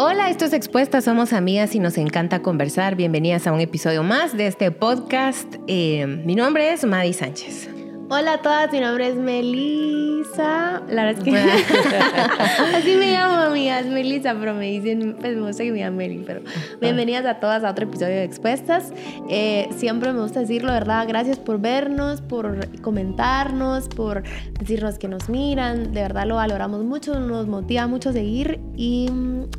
[0.00, 2.94] Hola, esto es Expuestas, somos amigas y nos encanta conversar.
[2.94, 5.56] Bienvenidas a un episodio más de este podcast.
[5.66, 7.68] Eh, mi nombre es Madi Sánchez.
[8.10, 10.80] Hola a todas, mi nombre es Melissa.
[10.88, 11.36] La verdad es que
[12.74, 16.24] así me llamo, amigas, Melissa, pero me dicen, pues me gusta que me llamen Meli,
[16.26, 16.40] pero
[16.80, 18.94] bienvenidas a todas a otro episodio de Expuestas.
[19.28, 21.06] Eh, siempre me gusta decirlo, ¿verdad?
[21.06, 24.22] Gracias por vernos, por comentarnos, por
[24.58, 29.10] decirnos que nos miran, de verdad lo valoramos mucho, nos motiva mucho seguir y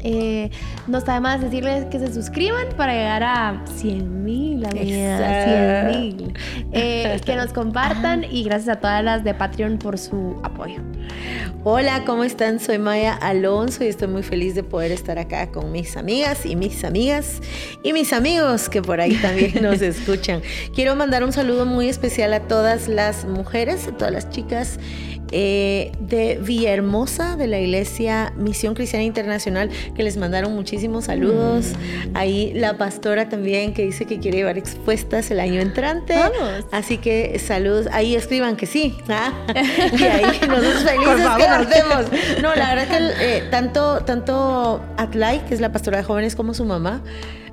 [0.02, 0.50] eh,
[0.88, 5.46] no está de más decirles que se suscriban para llegar a 100 mil, amigas,
[5.92, 6.34] 100 mil.
[6.72, 10.82] Eh, que nos compartan y y gracias a todas las de Patreon por su apoyo.
[11.66, 12.62] Hola, ¿cómo están?
[12.62, 16.56] Soy Maya Alonso y estoy muy feliz de poder estar acá con mis amigas y
[16.56, 17.42] mis amigas
[17.84, 20.42] y mis amigos que por ahí también nos escuchan.
[20.74, 24.80] Quiero mandar un saludo muy especial a todas las mujeres, a todas las chicas
[25.32, 31.68] eh, de Villahermosa, de la Iglesia Misión Cristiana Internacional, que les mandaron muchísimos saludos.
[31.68, 32.18] Mm.
[32.18, 36.16] Ahí la pastora también que dice que quiere llevar expuestas el año entrante.
[36.16, 36.66] Vamos.
[36.72, 37.88] Así que saludos.
[37.92, 38.98] Ahí escriban que sí.
[39.10, 39.34] ¿ah?
[40.00, 42.06] Y ahí nosotros felices que nos vemos.
[42.42, 46.54] No, la verdad que eh, tanto, tanto Atlay, que es la pastora de jóvenes, como
[46.54, 47.02] su mamá,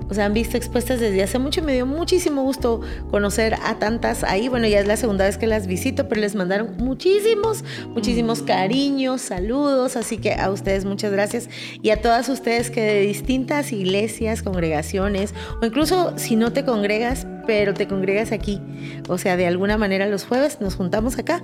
[0.09, 3.79] o sea, han visto expuestas desde hace mucho y me dio muchísimo gusto conocer a
[3.79, 4.49] tantas ahí.
[4.49, 9.21] Bueno, ya es la segunda vez que las visito, pero les mandaron muchísimos, muchísimos cariños,
[9.23, 9.97] saludos.
[9.97, 11.49] Así que a ustedes muchas gracias.
[11.83, 17.27] Y a todas ustedes que de distintas iglesias, congregaciones, o incluso si no te congregas,
[17.47, 18.61] pero te congregas aquí.
[19.09, 21.43] O sea, de alguna manera los jueves nos juntamos acá.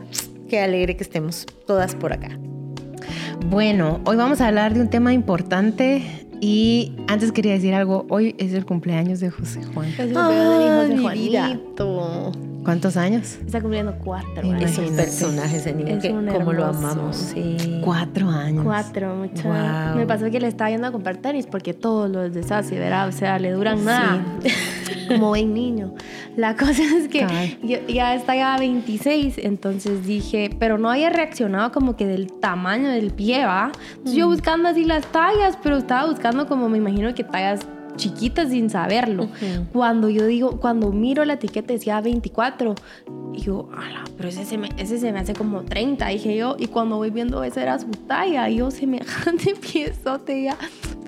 [0.48, 2.38] Qué alegre que estemos todas por acá.
[3.46, 8.34] Bueno, hoy vamos a hablar de un tema importante y antes quería decir algo, hoy
[8.36, 9.88] es el cumpleaños de José Juan.
[9.90, 12.32] Es el cumpleaños de Juanito.
[12.64, 13.38] ¿Cuántos años?
[13.44, 14.42] Está cumpliendo cuatro.
[14.54, 17.16] Es un personaje ese niño que como lo amamos.
[17.16, 17.80] Sí.
[17.84, 18.64] Cuatro años.
[18.64, 19.48] Cuatro, mucho.
[19.96, 23.08] Me pasó que le estaba yendo a comprar tenis porque todos los de Sassy, ¿verdad?
[23.08, 24.24] O sea, le duran nada.
[25.08, 25.94] como buen niño.
[26.36, 27.26] La cosa es que
[27.88, 32.88] ya está ya a 26, entonces dije, pero no había reaccionado como que del tamaño
[32.90, 33.72] del pie, ¿va?
[34.04, 34.30] Yo mm.
[34.30, 37.66] buscando así las tallas, pero estaba buscando como me imagino que tallas
[37.96, 39.28] chiquitas sin saberlo.
[39.72, 42.74] Cuando yo digo, cuando miro la etiqueta decía 24,
[43.34, 46.56] y yo, ala, pero ese se, me, ese se me hace como 30, dije yo,
[46.58, 50.56] y cuando voy viendo esa era su talla, y yo semejante piezote ya.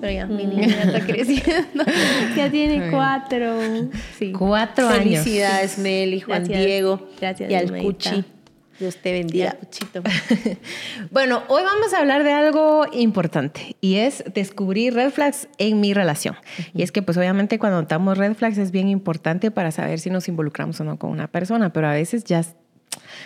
[0.00, 1.84] Pero ya, mi niña ya está creciendo.
[2.36, 3.54] ya tiene cuatro.
[4.18, 4.32] Sí.
[4.32, 5.22] Cuatro años.
[5.22, 7.08] Felicidades, Mel y Juan Diego.
[7.20, 8.24] Gracias, y al Cuchi.
[8.78, 10.02] Dios te bendiga, Cuchito.
[11.10, 15.94] bueno, hoy vamos a hablar de algo importante y es descubrir red flags en mi
[15.94, 16.36] relación.
[16.74, 20.10] Y es que pues obviamente cuando notamos red flags es bien importante para saber si
[20.10, 22.42] nos involucramos o no con una persona, pero a veces ya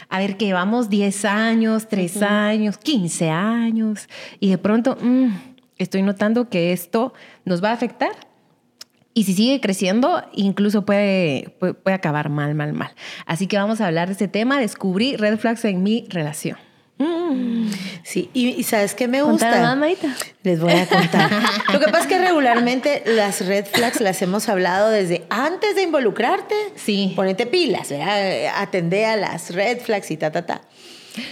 [0.08, 4.08] a ver, que llevamos 10 años, 3 años, 15 años,
[4.40, 5.28] y de pronto mm,
[5.76, 7.12] estoy notando que esto
[7.44, 8.27] nos va a afectar
[9.18, 12.94] y si sigue creciendo, incluso puede, puede, acabar mal, mal, mal.
[13.26, 16.56] Así que vamos a hablar de este tema, descubrí red flags en mi relación.
[16.98, 17.68] Mm.
[18.04, 19.76] Sí, y, ¿sabes qué me gusta?
[20.44, 21.32] Les voy a contar.
[21.72, 25.82] Lo que pasa es que regularmente las red flags las hemos hablado desde antes de
[25.82, 26.54] involucrarte.
[26.76, 27.12] Sí.
[27.16, 27.92] Ponete pilas,
[28.54, 30.60] atende a las red flags y ta, ta, ta.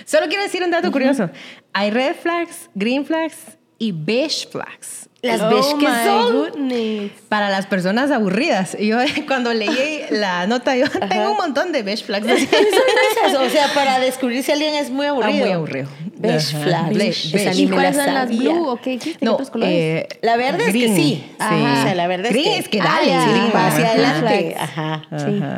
[0.07, 1.31] Solo quiero decir un dato curioso.
[1.73, 3.37] Hay red flags, green flags
[3.79, 5.09] y beige flags.
[5.27, 8.77] Las oh que son para las personas aburridas.
[8.79, 12.27] Yo cuando leí la nota, yo tengo un montón de beige flags.
[13.39, 15.37] o sea, para descubrir si alguien es muy aburrido.
[15.37, 15.89] Ah, muy aburrido.
[16.17, 17.59] Beige flags.
[17.59, 18.99] ¿Y cuáles son las blue o qué?
[18.99, 19.75] ¿Qué no, colores?
[19.75, 20.95] Eh, la verde es que sí.
[20.95, 21.35] sí.
[21.37, 23.13] O sea, la verde green es que, es que dale.
[23.13, 24.57] Ah, va hacia adelante.
[24.59, 25.03] Ajá.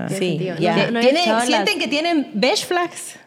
[0.08, 0.18] Sí.
[0.18, 0.50] sí.
[0.58, 0.90] Ya.
[1.44, 3.17] ¿Sienten que tienen beige flags?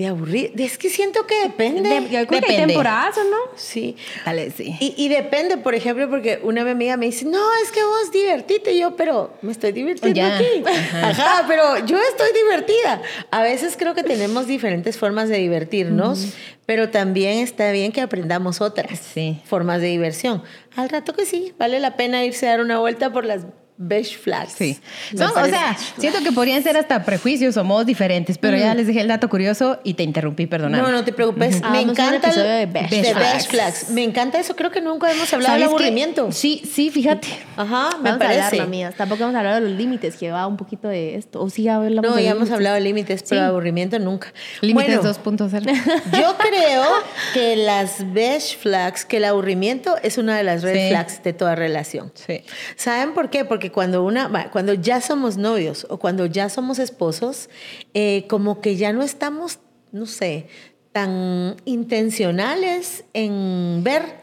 [0.00, 0.54] De aburrir.
[0.56, 1.82] Es que siento que depende.
[1.82, 3.36] De, creo que hay temporadas, ¿o no?
[3.54, 3.96] Sí.
[4.24, 4.74] Dale, sí.
[4.80, 8.78] Y, y, depende, por ejemplo, porque una amiga me dice, no, es que vos divertite.
[8.78, 10.64] yo, pero me estoy divirtiendo aquí.
[10.94, 11.44] Ajá.
[11.46, 13.02] pero yo estoy divertida.
[13.30, 16.32] A veces creo que tenemos diferentes formas de divertirnos,
[16.64, 19.12] pero también está bien que aprendamos otras
[19.44, 20.42] formas de diversión.
[20.76, 23.42] Al rato que sí, vale la pena irse a dar una vuelta por las
[23.80, 24.52] beige flags.
[24.52, 24.78] Sí.
[25.14, 29.00] o sea, siento que podrían ser hasta prejuicios o modos diferentes, pero ya les dejé
[29.00, 30.82] el dato curioso y te interrumpí, perdóname.
[30.82, 31.62] No, no te preocupes.
[31.72, 33.88] Me encanta el de beige, flags.
[33.90, 34.54] Me encanta eso.
[34.54, 36.30] Creo que nunca hemos hablado del aburrimiento.
[36.30, 37.28] sí, sí, fíjate.
[37.56, 38.60] Ajá, me parece.
[38.60, 41.42] A Tampoco hemos hablado de los límites, que va un poquito de esto.
[41.42, 44.32] O sí, No, ya hemos hablado de límites, pero aburrimiento nunca.
[44.60, 45.50] Límites 2.0.
[46.20, 46.84] yo creo
[47.34, 51.54] que las beige flags, que el aburrimiento es una de las red flags de toda
[51.54, 52.12] relación.
[52.14, 52.42] Sí.
[52.76, 53.44] ¿Saben por qué?
[53.46, 57.48] Porque cuando, una, cuando ya somos novios o cuando ya somos esposos,
[57.94, 59.58] eh, como que ya no estamos,
[59.92, 60.46] no sé,
[60.92, 64.20] tan intencionales en ver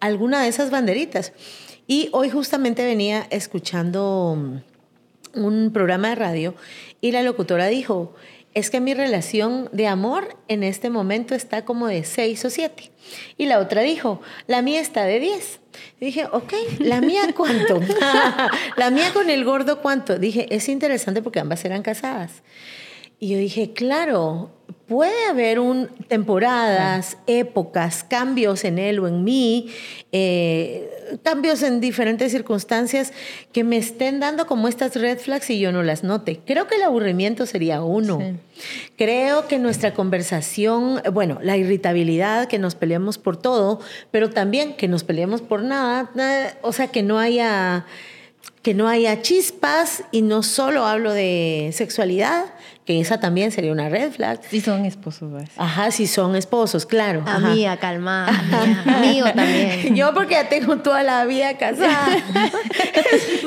[0.00, 1.32] alguna de esas banderitas.
[1.86, 4.62] Y hoy justamente venía escuchando
[5.34, 6.54] un programa de radio
[7.00, 8.14] y la locutora dijo,
[8.54, 12.90] es que mi relación de amor en este momento está como de 6 o 7.
[13.36, 15.60] Y la otra dijo, la mía está de 10.
[16.00, 17.80] Dije, ok, ¿la mía cuánto?
[18.76, 20.18] la mía con el gordo cuánto?
[20.18, 22.42] Dije, es interesante porque ambas eran casadas.
[23.18, 24.50] Y yo dije, claro,
[24.86, 29.70] puede haber un, temporadas, épocas, cambios en él o en mí,
[30.12, 33.12] eh, cambios en diferentes circunstancias
[33.52, 36.40] que me estén dando como estas red flags y yo no las note.
[36.46, 38.20] Creo que el aburrimiento sería uno.
[38.96, 43.80] Creo que nuestra conversación, bueno, la irritabilidad, que nos peleemos por todo,
[44.12, 46.10] pero también que nos peleemos por nada,
[46.62, 47.86] o sea, que no haya
[48.62, 52.46] que no haya chispas y no solo hablo de sexualidad,
[52.86, 54.40] que esa también sería una red flag.
[54.48, 55.50] Si son esposos, ¿ves?
[55.56, 57.24] Ajá, si son esposos, claro.
[57.26, 58.26] Amiga, calma.
[58.86, 59.96] Amigo también.
[59.96, 62.06] Yo porque ya tengo toda la vida casada.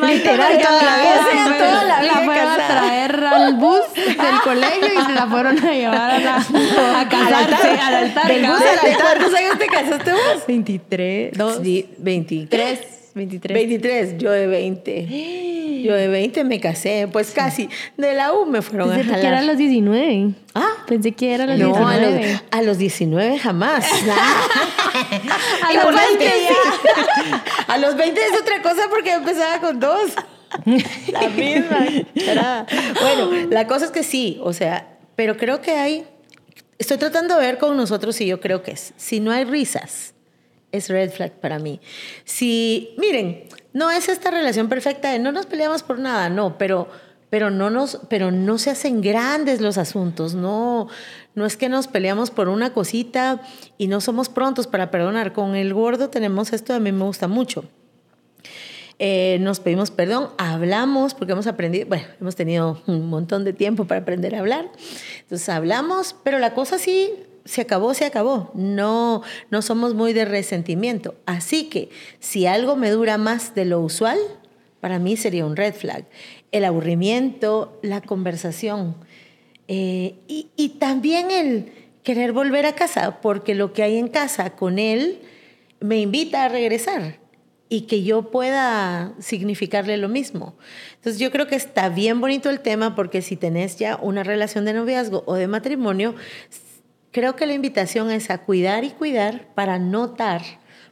[0.03, 1.57] Literal, toda la vida.
[1.57, 5.65] toda la vida la fueron a traer al bus del colegio y se la fueron
[5.65, 6.35] a llevar a, la,
[7.00, 8.27] a casarse al altar.
[8.27, 9.18] Del bus al altar.
[9.19, 10.47] ¿Cuántos años te casaste vos?
[10.47, 11.38] 23.
[11.38, 11.62] Dos.
[11.97, 12.98] 23.
[13.19, 13.54] 23.
[13.54, 15.45] 23, yo de 20.
[15.80, 17.69] Yo de 20 me casé, pues casi.
[17.95, 19.21] De la U me fueron Pensé a jalar.
[19.21, 20.31] que eran los 19.
[20.54, 21.95] Ah, Pensé que eran los no, 19.
[21.95, 23.86] a los, a los 19 jamás.
[25.63, 26.31] A los 20
[27.68, 30.12] a los 20 es otra cosa porque empezaba con dos.
[31.13, 31.88] La misma.
[32.16, 32.66] Era-
[33.00, 36.06] Bueno, la cosa es que sí, o sea, pero creo que hay.
[36.77, 38.94] Estoy tratando de ver con nosotros y yo creo que es.
[38.98, 40.13] Si no hay risas,
[40.71, 41.80] es red flag para mí.
[42.25, 43.44] Si, miren,
[43.74, 46.88] no es esta relación perfecta de no nos peleamos por nada, no, pero,
[47.30, 50.88] pero, no, nos, pero no se hacen grandes los asuntos, no,
[51.36, 53.42] no es que nos peleamos por una cosita
[53.77, 55.33] y no somos prontos para perdonar.
[55.33, 57.66] Con el gordo tenemos esto, a mí me gusta mucho.
[59.01, 63.86] Eh, nos pedimos perdón, hablamos, porque hemos aprendido, bueno, hemos tenido un montón de tiempo
[63.86, 64.69] para aprender a hablar.
[65.21, 67.13] Entonces hablamos, pero la cosa sí
[67.49, 68.51] se acabó, se acabó.
[68.53, 71.15] No, no somos muy de resentimiento.
[71.25, 74.19] Así que si algo me dura más de lo usual,
[74.81, 76.05] para mí sería un red flag.
[76.51, 78.95] El aburrimiento, la conversación
[79.67, 81.71] eh, y, y también el
[82.03, 85.19] querer volver a casa, porque lo que hay en casa con él
[85.79, 87.17] me invita a regresar
[87.67, 90.55] y que yo pueda significarle lo mismo.
[90.95, 94.65] Entonces yo creo que está bien bonito el tema porque si tenés ya una relación
[94.65, 96.15] de noviazgo o de matrimonio,
[97.11, 100.41] creo que la invitación es a cuidar y cuidar para notar,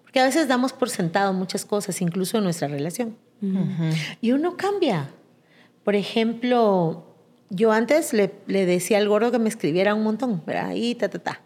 [0.04, 3.18] porque a veces damos por sentado muchas cosas, incluso en nuestra relación.
[4.22, 5.10] Y uno cambia.
[5.84, 7.06] Por ejemplo,
[7.50, 10.72] yo antes le, le, decía al gordo que me escribiera un montón, ¿verdad?
[10.74, 11.42] Y ta, ta, ta.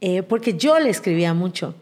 [0.00, 1.74] Eh, porque yo le escribía mucho.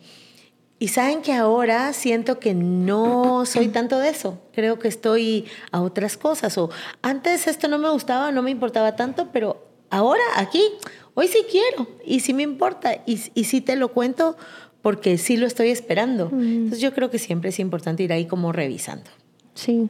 [0.79, 4.41] Y saben que ahora siento que no soy tanto de eso.
[4.53, 6.59] Creo que estoy a otras cosas.
[6.59, 10.63] O antes esto no me gustaba, no me importaba tanto, pero ahora aquí,
[11.15, 14.37] hoy sí quiero y sí me importa y, y sí te lo cuento
[14.83, 16.29] porque sí lo estoy esperando.
[16.31, 16.43] Mm.
[16.43, 19.11] Entonces yo creo que siempre es importante ir ahí como revisando.
[19.55, 19.89] Sí.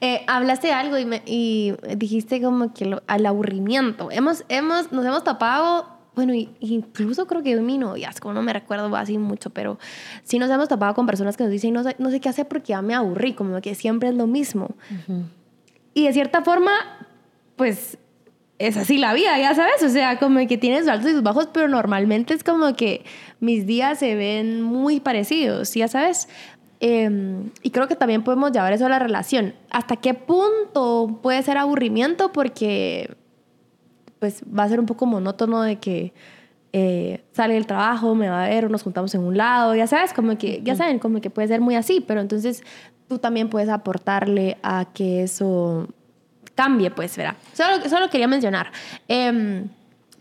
[0.00, 4.08] Eh, hablaste de algo y, me, y, dijiste como que lo, al aburrimiento.
[4.12, 8.94] Hemos, hemos, nos hemos tapado bueno, incluso creo que en mi noviazgo, no me recuerdo
[8.94, 9.78] así mucho, pero
[10.22, 12.46] sí nos hemos tapado con personas que nos dicen, no sé, no sé qué hacer
[12.46, 14.74] porque ya me aburrí, como que siempre es lo mismo.
[14.90, 15.24] Uh -huh.
[15.94, 16.72] Y de cierta forma,
[17.56, 17.96] pues
[18.60, 21.48] es así la vida, ya sabes, o sea, como que tienes altos y sus bajos,
[21.50, 23.06] pero normalmente es como que
[23.40, 26.28] mis días se ven muy parecidos, ya sabes.
[26.80, 29.54] Eh, y creo que también podemos llevar eso a la relación.
[29.70, 32.32] ¿Hasta qué punto puede ser aburrimiento?
[32.32, 33.16] Porque
[34.18, 36.12] pues va a ser un poco monótono de que
[36.74, 40.12] eh, sale del trabajo, me va a ver, nos juntamos en un lado, ya sabes,
[40.12, 42.62] como que, ya saben, como que puede ser muy así, pero entonces
[43.08, 45.88] tú también puedes aportarle a que eso
[46.60, 47.36] cambie, pues, ¿verdad?
[47.54, 48.70] Solo, solo quería mencionar.
[49.08, 49.64] Eh,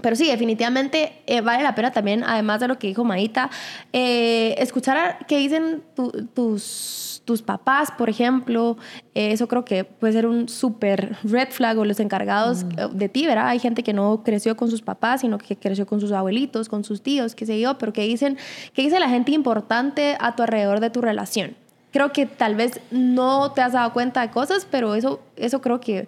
[0.02, 3.50] pero sí, definitivamente eh, vale la pena también, además de lo que dijo Maíta,
[3.92, 8.78] eh, escuchar a, qué dicen tu, tus, tus papás, por ejemplo.
[9.14, 12.98] Eh, eso creo que puede ser un súper red flag o los encargados mm.
[12.98, 13.48] de ti, ¿verdad?
[13.48, 16.84] Hay gente que no creció con sus papás, sino que creció con sus abuelitos, con
[16.84, 18.38] sus tíos, qué sé yo, pero que dicen,
[18.74, 21.56] qué dice la gente importante a tu alrededor de tu relación.
[21.92, 25.80] Creo que tal vez no te has dado cuenta de cosas, pero eso, eso creo
[25.80, 26.08] que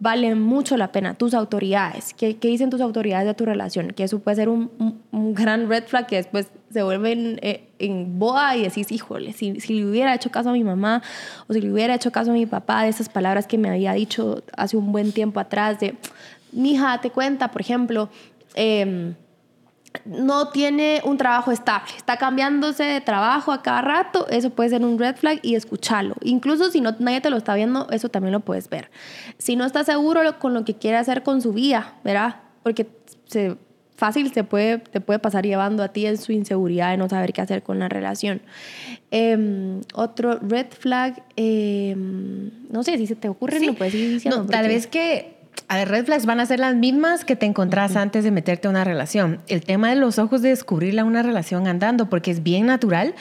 [0.00, 1.14] vale mucho la pena.
[1.14, 3.92] Tus autoridades, ¿qué, qué dicen tus autoridades de tu relación?
[3.92, 4.70] Que eso puede ser un,
[5.12, 9.32] un, gran red flag que después se vuelve en, eh, en boda y decís, híjole,
[9.32, 11.02] si, si, le hubiera hecho caso a mi mamá
[11.46, 13.92] o si le hubiera hecho caso a mi papá de esas palabras que me había
[13.92, 15.94] dicho hace un buen tiempo atrás de,
[16.50, 18.08] mija, date cuenta, por ejemplo,
[18.54, 19.14] eh,
[20.04, 24.84] no tiene un trabajo estable, está cambiándose de trabajo a cada rato, eso puede ser
[24.84, 26.14] un red flag y escucharlo.
[26.22, 28.90] Incluso si no, nadie te lo está viendo, eso también lo puedes ver.
[29.38, 32.36] Si no está seguro con lo que quiere hacer con su vida, ¿verdad?
[32.62, 32.86] Porque
[33.26, 33.56] se,
[33.96, 37.32] fácil se puede, te puede pasar llevando a ti en su inseguridad de no saber
[37.32, 38.40] qué hacer con la relación.
[39.10, 44.44] Em, otro red flag, em, no sé si se te ocurre, no puedes ir diciendo.
[44.44, 47.46] No, tal vez que a ver, red flags van a ser las mismas que te
[47.46, 49.40] encontrás antes de meterte a una relación.
[49.48, 53.14] El tema de los ojos de descubrirla una relación andando, porque es bien natural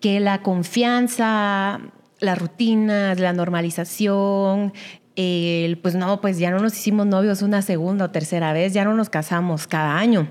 [0.00, 1.80] que la confianza,
[2.20, 4.72] las rutinas, la normalización,
[5.16, 8.84] el, pues no, pues ya no nos hicimos novios una segunda o tercera vez, ya
[8.84, 10.28] no nos casamos cada año.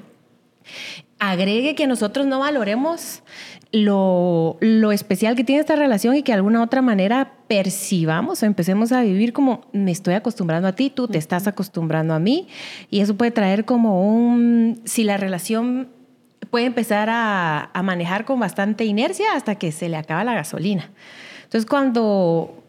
[1.19, 3.23] Agregue que nosotros no valoremos
[3.71, 8.45] lo, lo, especial que tiene esta relación y que de alguna otra manera percibamos o
[8.45, 12.47] empecemos a vivir como me estoy acostumbrando a ti, tú te estás acostumbrando a mí
[12.89, 15.89] y eso puede traer como un, si la relación
[16.51, 20.91] puede empezar a, a manejar con bastante inercia hasta que se le acaba la gasolina.
[21.43, 22.63] Entonces cuando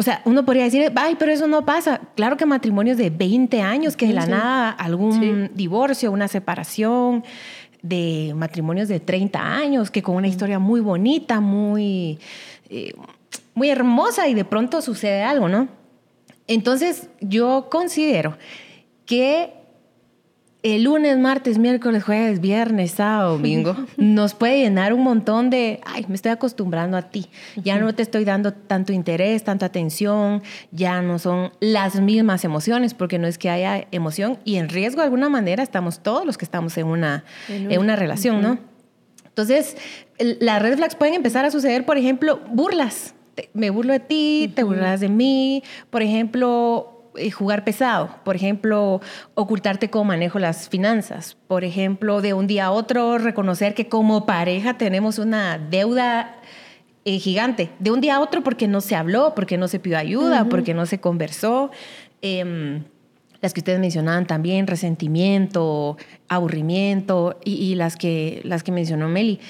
[0.00, 2.00] o sea, uno podría decir, ay, pero eso no pasa.
[2.16, 7.22] Claro que matrimonios de 20 años, que de la nada algún divorcio, una separación,
[7.82, 12.18] de matrimonios de 30 años, que con una historia muy bonita, muy,
[12.68, 12.94] eh,
[13.54, 15.68] muy hermosa y de pronto sucede algo, ¿no?
[16.46, 18.36] Entonces yo considero
[19.06, 19.59] que
[20.62, 26.04] el lunes, martes, miércoles, jueves, viernes, sábado, domingo, nos puede llenar un montón de, ay,
[26.08, 27.26] me estoy acostumbrando a ti,
[27.56, 32.94] ya no te estoy dando tanto interés, tanta atención, ya no son las mismas emociones,
[32.94, 36.36] porque no es que haya emoción y en riesgo de alguna manera estamos todos los
[36.36, 38.58] que estamos en una, en una relación, ¿no?
[39.26, 39.76] Entonces,
[40.18, 43.14] las red flags pueden empezar a suceder, por ejemplo, burlas.
[43.54, 46.99] Me burlo de ti, te burlas de mí, por ejemplo,
[47.30, 49.00] jugar pesado, por ejemplo,
[49.34, 54.24] ocultarte cómo manejo las finanzas, por ejemplo, de un día a otro reconocer que como
[54.24, 56.36] pareja tenemos una deuda
[57.04, 59.98] eh, gigante, de un día a otro porque no se habló, porque no se pidió
[59.98, 61.70] ayuda, porque no se conversó.
[62.22, 62.84] Em,
[63.40, 65.96] las que ustedes mencionaban también, resentimiento,
[66.28, 69.40] aburrimiento y, y, las, que, las que mencionó Meli.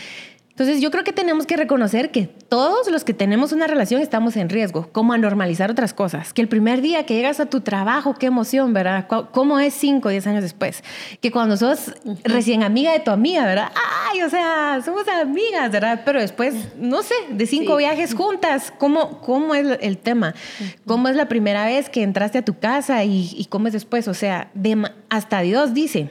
[0.61, 4.37] Entonces yo creo que tenemos que reconocer que todos los que tenemos una relación estamos
[4.37, 6.35] en riesgo, como a normalizar otras cosas.
[6.35, 9.07] Que el primer día que llegas a tu trabajo, qué emoción, ¿verdad?
[9.09, 10.85] ¿Cómo es cinco o diez años después?
[11.23, 13.73] Que cuando sos recién amiga de tu amiga, ¿verdad?
[14.11, 16.02] Ay, o sea, somos amigas, ¿verdad?
[16.05, 20.35] Pero después, no sé, de cinco viajes juntas, ¿cómo, ¿cómo es el tema?
[20.85, 24.09] ¿Cómo es la primera vez que entraste a tu casa y, y cómo es después?
[24.09, 24.50] O sea,
[25.09, 26.11] hasta Dios dice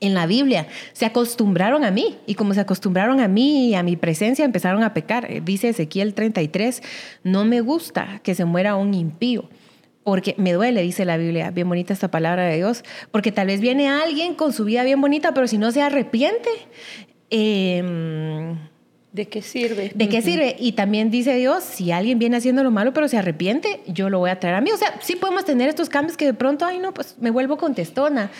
[0.00, 0.66] en la Biblia.
[0.92, 4.82] Se acostumbraron a mí y como se acostumbraron a mí y a mi presencia empezaron
[4.82, 5.30] a pecar.
[5.30, 6.82] Eh, dice Ezequiel 33,
[7.22, 9.48] no me gusta que se muera un impío.
[10.04, 13.60] Porque me duele, dice la Biblia, bien bonita esta palabra de Dios, porque tal vez
[13.60, 16.50] viene alguien con su vida bien bonita, pero si no se arrepiente,
[17.30, 18.56] eh,
[19.12, 19.92] ¿De qué sirve?
[19.94, 20.56] ¿De qué sirve?
[20.58, 24.18] Y también dice Dios, si alguien viene haciendo lo malo pero se arrepiente, yo lo
[24.18, 24.70] voy a traer a mí.
[24.70, 27.58] O sea, sí podemos tener estos cambios que de pronto, ay no, pues me vuelvo
[27.58, 28.30] contestona.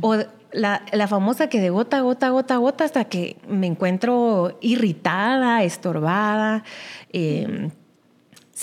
[0.00, 0.16] O
[0.52, 6.64] la, la, famosa que de gota, gota, gota, gota hasta que me encuentro irritada, estorbada.
[7.12, 7.70] Em,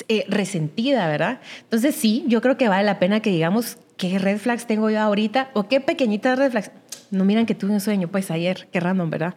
[0.07, 1.39] eh, resentida, ¿verdad?
[1.63, 4.99] Entonces sí, yo creo que vale la pena que digamos qué red flags tengo yo
[5.01, 6.71] ahorita o qué pequeñitas red flags
[7.11, 9.35] no miran que tuve un sueño, pues ayer, qué random, ¿verdad?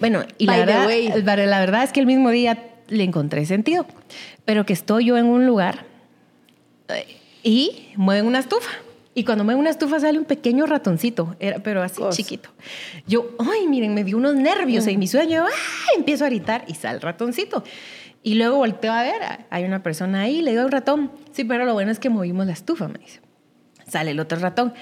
[0.00, 3.86] Bueno, y la verdad, la verdad es que el mismo día le encontré sentido,
[4.44, 5.86] pero que estoy yo en un lugar
[6.88, 7.06] eh,
[7.42, 8.70] y mueven una estufa.
[9.14, 12.48] Y cuando mueven una estufa sale un pequeño ratoncito, era, pero así chiquito.
[13.06, 16.74] Yo, ay, miren, me dio unos nervios en mi sueño, ay, empiezo a gritar y
[16.74, 17.62] sale el ratoncito.
[18.22, 21.66] Y luego volteo a ver, hay una persona ahí, le digo al ratón, sí, pero
[21.66, 23.20] lo bueno es que movimos la estufa, me dice.
[23.86, 24.72] Sale el otro ratón.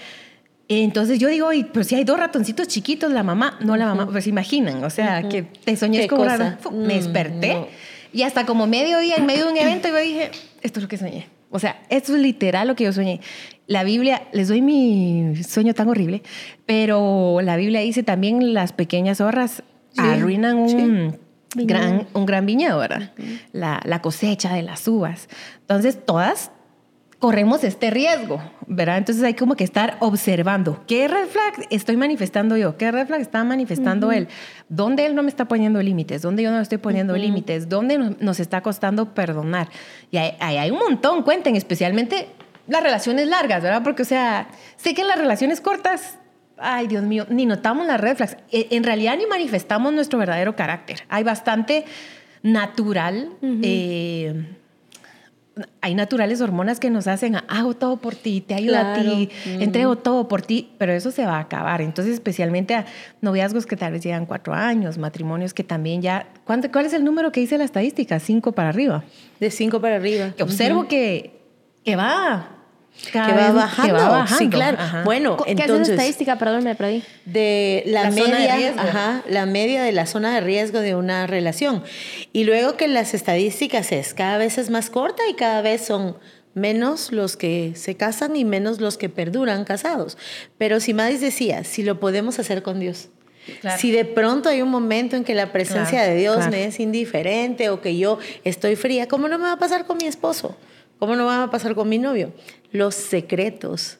[0.72, 4.28] Entonces yo digo, pero si hay dos ratoncitos chiquitos, la mamá, no la mamá, pues
[4.28, 6.56] imaginan, o sea, que te soñé raro.
[6.70, 7.66] Me mm, desperté
[8.12, 10.30] y hasta como medio día, en medio de un evento, yo dije,
[10.62, 11.26] esto es lo que soñé.
[11.50, 13.20] O sea, esto es literal lo que yo soñé.
[13.66, 16.22] La Biblia, les doy mi sueño tan horrible,
[16.66, 19.64] pero la Biblia dice también las pequeñas zorras
[19.96, 21.18] arruinan un,
[21.56, 23.10] gran, un gran viñedo, ¿verdad?
[23.50, 25.28] la, la cosecha de las uvas.
[25.62, 26.52] Entonces, todas
[27.20, 28.96] corremos este riesgo, ¿verdad?
[28.96, 33.20] Entonces hay como que estar observando qué red flag estoy manifestando yo, qué red flag
[33.20, 34.26] está manifestando él,
[34.70, 38.40] dónde él no me está poniendo límites, dónde yo no estoy poniendo límites, dónde nos
[38.40, 39.68] está costando perdonar.
[40.10, 42.28] Y ahí hay, un montón, cuenten, especialmente
[42.66, 43.82] las relaciones largas, ¿verdad?
[43.84, 46.16] Porque, o sea, sé que en las relaciones cortas
[46.62, 48.36] ay Dios mío, ni notamos las red flags.
[48.50, 51.04] E, en realidad ni manifestamos nuestro verdadero carácter.
[51.08, 51.84] Hay bastante
[52.42, 53.30] natural
[55.80, 59.96] hay naturales hormonas que nos hacen, hago todo por ti, te ayudo a ti, entrego
[59.96, 61.80] todo por ti, pero eso se va a acabar.
[61.82, 62.86] Entonces, especialmente a
[63.20, 66.28] noviazgos que tal vez llegan cuatro años, matrimonios que también ya...
[66.44, 68.18] ¿Cuál es el número que dice la estadística?
[68.20, 69.04] Cinco para arriba.
[69.38, 70.32] De cinco para arriba.
[70.36, 71.40] Que observo que,
[71.84, 72.59] que va
[73.12, 74.38] que va, bajando.
[74.38, 74.78] Sí, claro.
[75.04, 75.88] Bueno, ¿Qué entonces.
[75.88, 76.38] es estadística?
[76.38, 77.02] Perdón, me perdí.
[77.24, 81.82] De la, media, de ajá, la media de la zona de riesgo de una relación.
[82.32, 86.16] Y luego que las estadísticas es cada vez es más corta y cada vez son
[86.54, 90.18] menos los que se casan y menos los que perduran casados.
[90.58, 93.08] Pero si Madis decía, si lo podemos hacer con Dios.
[93.78, 97.70] Si de pronto hay un momento en que la presencia de Dios me es indiferente
[97.70, 100.56] o que yo estoy fría, ¿cómo no me va a pasar con mi esposo?
[100.98, 102.32] ¿Cómo no va a pasar con mi novio?
[102.72, 103.98] Los secretos.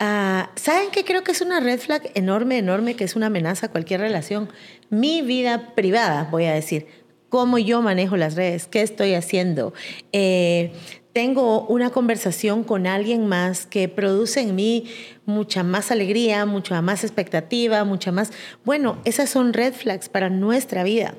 [0.00, 3.66] Ah, ¿Saben qué creo que es una red flag enorme, enorme, que es una amenaza
[3.66, 4.48] a cualquier relación?
[4.90, 6.86] Mi vida privada, voy a decir.
[7.28, 9.72] Cómo yo manejo las redes, qué estoy haciendo.
[10.12, 10.72] Eh,
[11.12, 14.90] tengo una conversación con alguien más que produce en mí
[15.26, 18.32] mucha más alegría, mucha más expectativa, mucha más...
[18.64, 21.14] Bueno, esas son red flags para nuestra vida.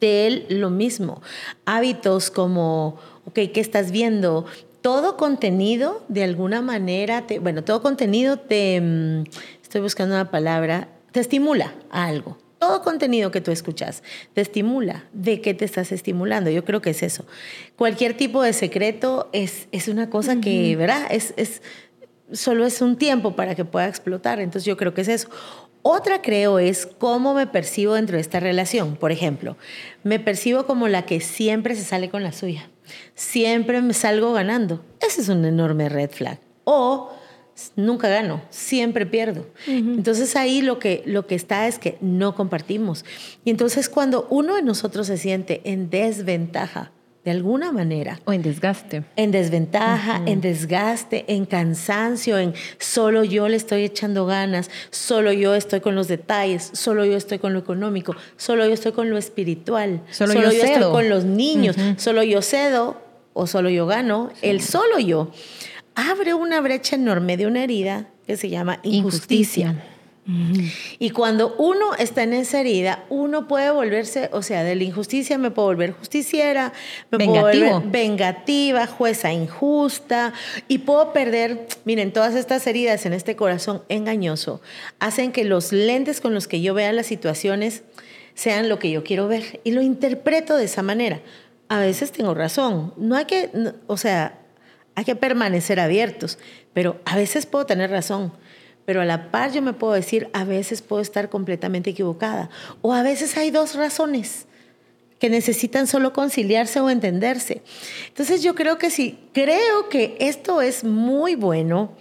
[0.00, 1.22] De él lo mismo.
[1.66, 4.46] Hábitos como ok, ¿qué estás viendo?
[4.80, 9.24] Todo contenido, de alguna manera, te, bueno, todo contenido te, mm,
[9.62, 12.38] estoy buscando una palabra, te estimula a algo.
[12.58, 14.02] Todo contenido que tú escuchas
[14.34, 15.04] te estimula.
[15.12, 16.50] ¿De qué te estás estimulando?
[16.50, 17.24] Yo creo que es eso.
[17.76, 21.06] Cualquier tipo de secreto es, es una cosa que, ¿verdad?
[21.10, 21.62] Es, es,
[22.32, 24.40] solo es un tiempo para que pueda explotar.
[24.40, 25.28] Entonces yo creo que es eso.
[25.82, 28.96] Otra creo es cómo me percibo dentro de esta relación.
[28.96, 29.56] Por ejemplo,
[30.04, 32.68] me percibo como la que siempre se sale con la suya
[33.14, 34.84] siempre me salgo ganando.
[35.00, 36.38] Ese es un enorme red flag.
[36.64, 37.10] O
[37.76, 39.46] nunca gano, siempre pierdo.
[39.66, 43.04] Entonces ahí lo que, lo que está es que no compartimos.
[43.44, 46.92] Y entonces cuando uno de nosotros se siente en desventaja,
[47.24, 48.20] de alguna manera.
[48.24, 49.04] O en desgaste.
[49.16, 55.54] En desventaja, en desgaste, en cansancio, en solo yo le estoy echando ganas, solo yo
[55.54, 59.18] estoy con los detalles, solo yo estoy con lo económico, solo yo estoy con lo
[59.18, 62.96] espiritual, solo, yo, estoy con los niños, solo yo cedo
[63.34, 65.30] o solo yo gano, el solo yo
[65.94, 69.76] abre una brecha enorme de una herida que se llama injusticia.
[70.98, 75.38] Y cuando uno está en esa herida, uno puede volverse, o sea, de la injusticia
[75.38, 76.72] me puedo volver justiciera,
[77.10, 80.32] me puedo volver vengativa, jueza injusta,
[80.68, 84.60] y puedo perder, miren, todas estas heridas en este corazón engañoso
[84.98, 87.82] hacen que los lentes con los que yo vea las situaciones
[88.34, 91.20] sean lo que yo quiero ver y lo interpreto de esa manera.
[91.68, 93.50] A veces tengo razón, no hay que,
[93.86, 94.38] o sea,
[94.94, 96.38] hay que permanecer abiertos,
[96.72, 98.32] pero a veces puedo tener razón
[98.90, 102.50] pero a la par yo me puedo decir, a veces puedo estar completamente equivocada.
[102.82, 104.46] O a veces hay dos razones
[105.20, 107.62] que necesitan solo conciliarse o entenderse.
[108.08, 111.92] Entonces yo creo que sí, creo que esto es muy bueno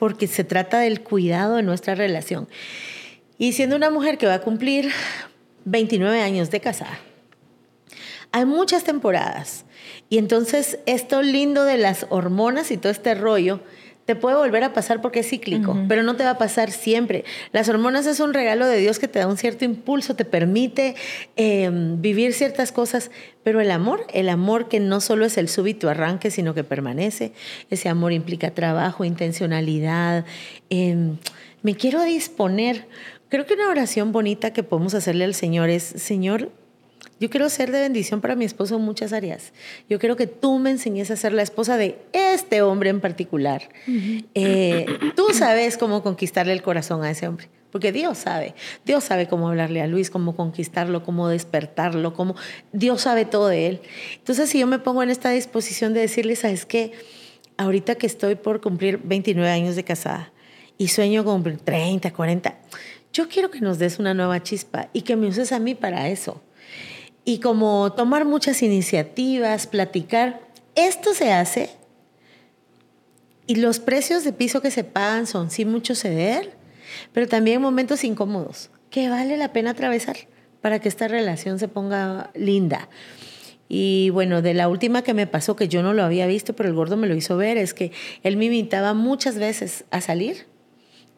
[0.00, 2.48] porque se trata del cuidado de nuestra relación.
[3.38, 4.90] Y siendo una mujer que va a cumplir
[5.64, 6.98] 29 años de casada,
[8.32, 9.64] hay muchas temporadas.
[10.08, 13.60] Y entonces esto lindo de las hormonas y todo este rollo
[14.10, 17.24] te puede volver a pasar porque es cíclico, pero no te va a pasar siempre.
[17.52, 20.96] Las hormonas es un regalo de Dios que te da un cierto impulso, te permite
[21.36, 23.12] em, vivir ciertas cosas,
[23.44, 27.34] pero el amor, el amor que no solo es el súbito arranque, sino que permanece,
[27.70, 30.24] ese amor implica trabajo, intencionalidad.
[30.70, 31.16] Em,
[31.62, 32.88] me quiero disponer.
[33.28, 36.50] Creo que una oración bonita que podemos hacerle al Señor es, Señor,
[37.20, 39.52] yo quiero ser de bendición para mi esposo en muchas áreas.
[39.90, 43.68] Yo quiero que tú me enseñes a ser la esposa de este hombre en particular.
[44.34, 47.50] Eh, tú sabes cómo conquistarle el corazón a ese hombre.
[47.70, 48.54] Porque Dios sabe,
[48.86, 52.34] Dios sabe cómo hablarle a Luis, cómo conquistarlo, cómo despertarlo, cómo
[52.72, 53.80] Dios sabe todo de él.
[54.16, 56.92] Entonces, si yo me pongo en esta disposición de decirle, ¿sabes qué?
[57.58, 60.32] Ahorita que estoy por cumplir 29 años de casada
[60.78, 62.58] y sueño con cumplir 30, 40,
[63.12, 66.08] yo quiero que nos des una nueva chispa y que me uses a mí para
[66.08, 66.40] eso
[67.24, 70.40] y como tomar muchas iniciativas, platicar.
[70.74, 71.70] Esto se hace
[73.46, 76.52] y los precios de piso que se pagan son sí mucho ceder,
[77.12, 80.16] pero también momentos incómodos que vale la pena atravesar
[80.60, 82.88] para que esta relación se ponga linda.
[83.68, 86.68] Y bueno, de la última que me pasó, que yo no lo había visto, pero
[86.68, 90.46] el gordo me lo hizo ver, es que él me invitaba muchas veces a salir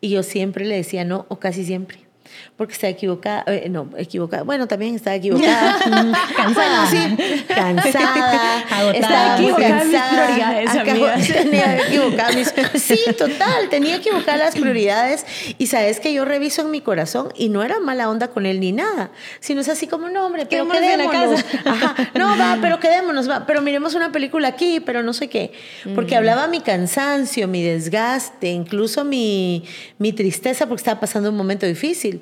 [0.00, 2.11] y yo siempre le decía no o casi siempre.
[2.56, 5.78] Porque está equivocada, eh, no, equivocada, bueno, también está equivocada.
[6.36, 6.86] cansada.
[6.86, 8.58] sí, cansada.
[8.70, 8.92] Agotada.
[8.92, 15.26] Está equivocada mis tenía equivocadas mis- Sí, total, tenía equivocadas las prioridades.
[15.58, 18.60] Y sabes que yo reviso en mi corazón y no era mala onda con él
[18.60, 21.44] ni nada, sino es así como, no, hombre, pero Quedémonos.
[21.64, 25.52] Ajá, no, va, pero quedémonos, va, pero miremos una película aquí, pero no sé qué.
[25.94, 29.64] Porque hablaba mi cansancio, mi desgaste, incluso mi,
[29.98, 32.21] mi tristeza porque estaba pasando un momento difícil.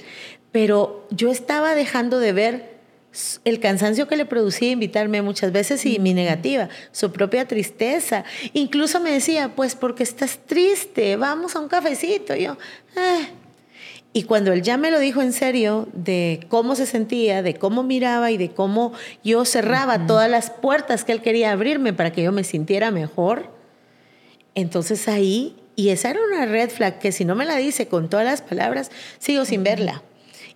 [0.52, 2.80] Pero yo estaba dejando de ver
[3.44, 8.24] el cansancio que le producía invitarme muchas veces y mi negativa, su propia tristeza.
[8.52, 12.36] Incluso me decía, pues porque estás triste, vamos a un cafecito.
[12.36, 12.56] Y yo,
[12.96, 13.26] "Ah".
[14.12, 17.84] Y cuando él ya me lo dijo en serio de cómo se sentía, de cómo
[17.84, 22.24] miraba y de cómo yo cerraba todas las puertas que él quería abrirme para que
[22.24, 23.50] yo me sintiera mejor,
[24.56, 28.10] entonces ahí, y esa era una red flag que si no me la dice con
[28.10, 30.02] todas las palabras, sigo sin verla.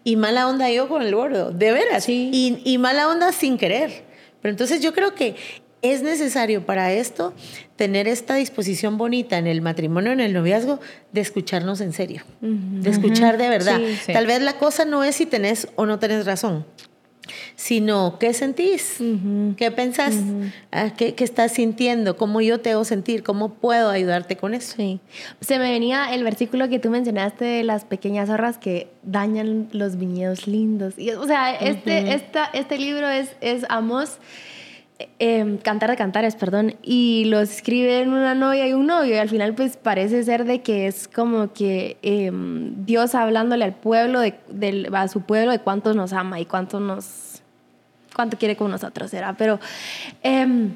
[0.05, 2.05] Y mala onda yo con el gordo, de veras.
[2.05, 2.29] Sí.
[2.31, 4.05] Y, y mala onda sin querer.
[4.43, 5.35] Pero entonces yo creo que
[5.81, 7.33] es necesario para esto
[7.77, 10.79] tener esta disposición bonita en el matrimonio, en el noviazgo,
[11.13, 13.79] de escucharnos en serio, de escuchar de verdad.
[13.79, 14.13] Sí, sí.
[14.13, 16.67] Tal vez la cosa no es si tenés o no tenés razón,
[17.57, 18.97] sino qué sentís,
[19.57, 20.15] qué pensás,
[20.71, 24.75] Ah, ¿Qué, qué estás sintiendo, cómo yo te hago sentir, cómo puedo ayudarte con eso.
[24.77, 25.01] Sí.
[25.41, 29.97] Se me venía el versículo que tú mencionaste de las pequeñas zorras que dañan los
[29.97, 30.95] viñedos lindos.
[30.99, 34.19] Y, o sea, este, esta, este libro es, es Amos,
[35.18, 39.28] eh, Cantar de Cantares, perdón, y lo escriben una novia y un novio, y al
[39.28, 44.35] final pues parece ser de que es como que eh, Dios hablándole al pueblo, de,
[44.48, 47.42] del- a su pueblo, de cuánto nos ama y cuánto nos
[48.14, 49.33] cuánto quiere con nosotros, será.
[49.37, 49.59] Pero
[50.22, 50.70] em,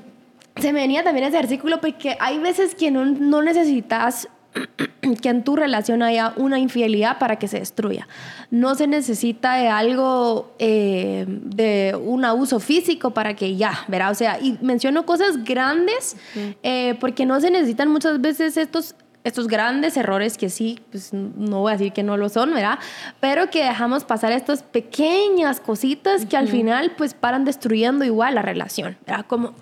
[0.57, 4.29] se me venía también ese versículo porque hay veces que no, no necesitas
[5.23, 8.09] que en tu relación haya una infidelidad para que se destruya.
[8.51, 14.11] No se necesita de algo, eh, de un abuso físico para que ya, ¿verdad?
[14.11, 16.17] O sea, y menciono cosas grandes
[16.63, 21.61] eh, porque no se necesitan muchas veces estos estos grandes errores que sí, pues no
[21.61, 22.79] voy a decir que no lo son, ¿verdad?
[23.21, 28.43] Pero que dejamos pasar estas pequeñas cositas que al final pues paran destruyendo igual la
[28.43, 29.27] relación, ¿verdad?
[29.27, 29.55] Como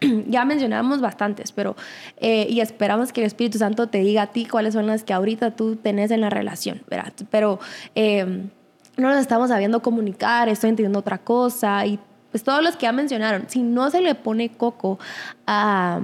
[0.26, 1.74] ya mencionamos bastantes, pero
[2.18, 5.12] eh, y esperamos que el Espíritu Santo te diga a ti cuáles son las que
[5.12, 7.12] ahorita tú tenés en la relación, ¿verdad?
[7.30, 7.58] Pero
[7.94, 8.24] eh,
[8.96, 11.98] no nos estamos sabiendo comunicar, estoy entendiendo otra cosa y
[12.30, 14.98] pues todos los que ya mencionaron, si no se le pone coco
[15.46, 15.98] a,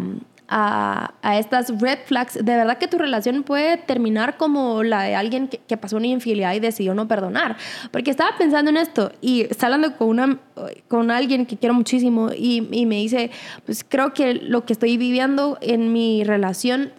[0.49, 5.15] a, a estas red flags, de verdad que tu relación puede terminar como la de
[5.15, 7.57] alguien que, que pasó una infidelidad y decidió no perdonar.
[7.91, 10.39] Porque estaba pensando en esto y estaba hablando con, una,
[10.89, 13.31] con alguien que quiero muchísimo y, y me dice,
[13.65, 16.93] pues creo que lo que estoy viviendo en mi relación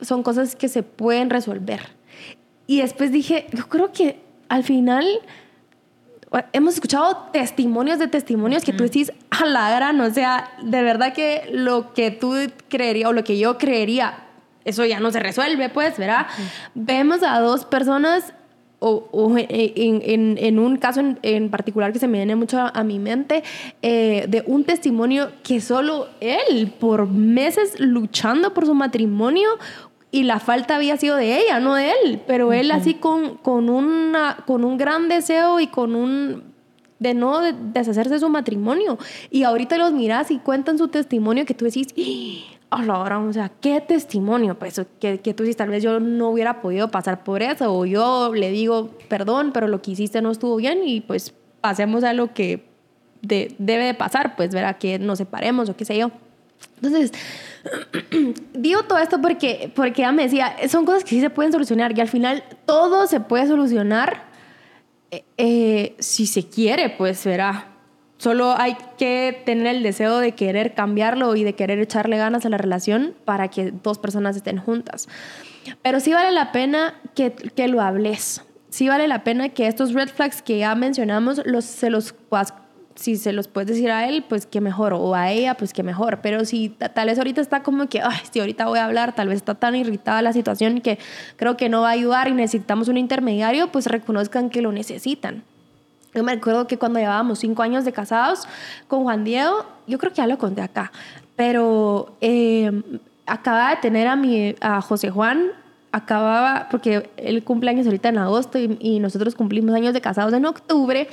[0.00, 1.80] son cosas que se pueden resolver.
[2.66, 5.06] Y después dije, yo creo que al final
[6.52, 11.12] hemos escuchado testimonios de testimonios que tú decís a la gran, o sea, de verdad
[11.12, 12.34] que lo que tú
[12.68, 14.14] creerías o lo que yo creería,
[14.64, 16.26] eso ya no se resuelve, pues, ¿verdad?
[16.74, 18.32] Vemos a dos personas,
[18.84, 22.58] o, o en, en- en un caso en, en particular que se me viene mucho
[22.58, 23.44] a, a mi mente,
[23.82, 29.48] eh, de un testimonio que solo él, por meses luchando por su matrimonio,
[30.12, 33.68] y la falta había sido de ella, no de él, pero él así con, con,
[33.68, 36.52] una, con un gran deseo y con un
[37.00, 38.96] de no de- deshacerse de su matrimonio.
[39.30, 41.88] Y ahorita los miras y cuentan su testimonio que tú decís,
[42.70, 45.98] a la hora, o sea, qué testimonio, pues, que, que tú dices, tal vez yo
[45.98, 50.22] no hubiera podido pasar por eso, o yo le digo, perdón, pero lo que hiciste
[50.22, 52.64] no estuvo bien y pues pasemos a lo que
[53.22, 56.10] de- debe de pasar, pues, verá, que nos separemos o qué sé yo.
[56.76, 57.12] Entonces,
[58.54, 61.96] digo todo esto porque, porque ella me decía, son cosas que sí se pueden solucionar
[61.96, 64.24] y al final todo se puede solucionar
[65.10, 67.68] eh, eh, si se quiere, pues verá.
[68.16, 72.48] Solo hay que tener el deseo de querer cambiarlo y de querer echarle ganas a
[72.48, 75.08] la relación para que dos personas estén juntas.
[75.82, 78.42] Pero sí vale la pena que, que lo hables.
[78.70, 82.14] Sí vale la pena que estos red flags que ya mencionamos los, se los
[82.94, 85.82] si se los puedes decir a él, pues que mejor, o a ella, pues que
[85.82, 86.20] mejor.
[86.22, 89.14] Pero si ta- tal vez ahorita está como que, ay, si ahorita voy a hablar,
[89.14, 90.98] tal vez está tan irritada la situación que
[91.36, 95.42] creo que no va a ayudar y necesitamos un intermediario, pues reconozcan que lo necesitan.
[96.14, 98.46] Yo me acuerdo que cuando llevábamos cinco años de casados
[98.88, 100.92] con Juan Diego, yo creo que ya lo conté acá,
[101.36, 102.70] pero eh,
[103.26, 105.52] acababa de tener a, mi, a José Juan
[105.92, 110.44] acababa, porque él cumple años ahorita en agosto y, nosotros cumplimos años de casados en
[110.46, 111.08] octubre,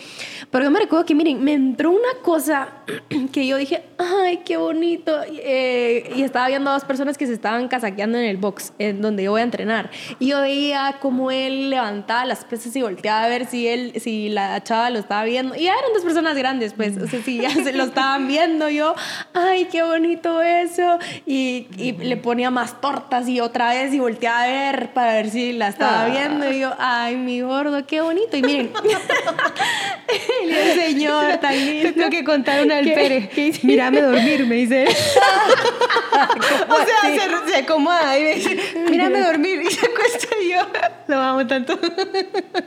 [0.52, 2.70] pero yo me recuerdo que, miren, me entró una cosa
[3.34, 7.34] que yo dije, ay, qué bonito, eh, y estaba viendo a dos personas que se
[7.34, 9.90] estaban casaqueando en el box, en donde yo voy a entrenar,
[10.20, 14.30] y yo veía cómo él levantaba las pesas y volteaba a ver si él, si
[14.30, 17.50] la chava lo estaba viendo, y eran dos personas grandes, pues, o sea, si ya
[17.52, 18.94] se lo estaban viendo, yo,
[19.34, 24.44] ay, qué bonito eso, y, y le ponía más tortas y otra vez y volteaba
[24.44, 26.10] a ver, para ver si la estaba ah.
[26.10, 26.52] viendo.
[26.52, 28.38] Y yo, ay, mi gordo, qué bonito.
[28.38, 28.72] Y miren,
[30.44, 31.94] el señor tan lindo.
[31.94, 33.64] Tengo que contar una del Pérez.
[33.64, 34.86] Mírame dormir, me dice.
[36.70, 38.58] o sea, se, se, acomoda y me dice,
[38.90, 39.62] mírame dormir.
[39.62, 40.68] Y se acuesta y yo,
[41.08, 41.80] lo amo tanto.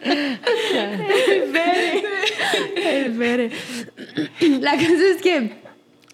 [0.05, 0.41] el
[1.53, 2.05] Pérez.
[2.77, 3.53] El Pérez.
[4.61, 5.63] La cosa es que...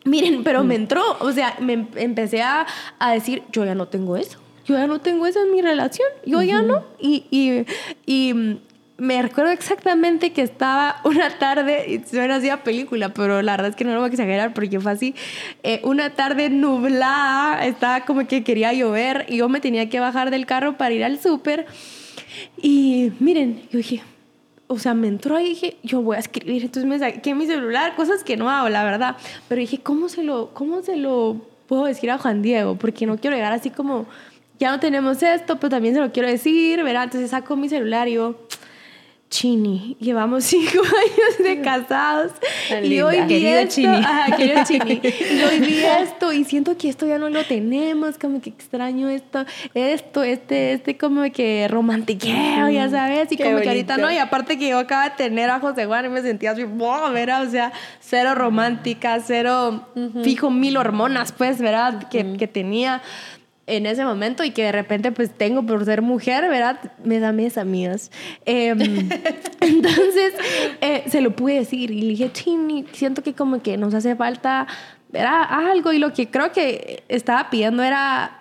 [0.05, 2.66] Miren, pero me entró, o sea, me empecé a,
[2.98, 6.07] a decir, yo ya no tengo eso yo ya no tengo eso en mi relación,
[6.26, 6.85] yo ya no.
[7.00, 7.64] Y, y,
[8.07, 8.59] y,
[8.98, 13.70] me recuerdo exactamente que estaba una tarde, y suena así a película, pero la verdad
[13.70, 15.14] es que no lo voy a exagerar porque fue así,
[15.62, 20.31] eh, una tarde nublada, estaba como que quería llover y yo me tenía que bajar
[20.31, 21.66] del carro para ir al súper.
[22.61, 24.02] Y miren, yo dije,
[24.66, 26.64] o sea, me entró y dije, yo voy a escribir.
[26.64, 29.16] Entonces me saqué mi celular, cosas que no hago, la verdad.
[29.48, 32.76] Pero dije, ¿cómo se lo, cómo se lo puedo decir a Juan Diego?
[32.76, 34.07] Porque no quiero llegar así como
[34.59, 37.05] ya no tenemos esto, pero también se lo quiero decir, ¿verdad?
[37.05, 38.37] Entonces saco mi celular y yo,
[39.31, 42.33] Chini, llevamos cinco años de casados
[42.83, 44.03] y hoy vi esto, Chini.
[44.64, 45.01] Chini.
[45.05, 49.09] y hoy vi esto y siento que esto ya no lo tenemos, como que extraño
[49.09, 49.44] esto,
[49.75, 54.59] esto, este, este como que romantiqueo, ya sabes, y como que ahorita no, y aparte
[54.59, 57.47] que yo acabo de tener a José Juan y me sentía así, wow, ¿verdad?
[57.47, 59.88] O sea, cero romántica, cero,
[60.25, 62.09] fijo mil hormonas, pues, ¿verdad?
[62.09, 63.03] Que, que tenía
[63.68, 66.81] en ese momento y que de repente pues tengo por ser mujer, ¿verdad?
[67.04, 68.11] Me da mis amigas.
[68.46, 68.78] Em,
[69.61, 70.35] entonces
[70.81, 74.16] eh, se lo pude decir y le dije, Chini, siento que como que nos hace
[74.16, 74.66] falta,
[75.11, 75.42] ¿verdad?
[75.48, 78.40] Algo y lo que creo que estaba pidiendo era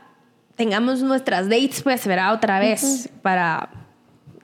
[0.55, 2.33] tengamos nuestras dates pues, ¿verdad?
[2.33, 3.69] Otra vez para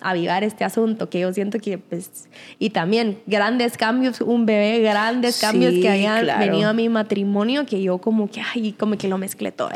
[0.04, 5.40] avivar este asunto, que yo siento que, pues, y también grandes cambios, un bebé, grandes
[5.40, 9.18] cambios que hayan venido a mi matrimonio, que yo como que, ay, como que lo
[9.18, 9.70] mezclé todo.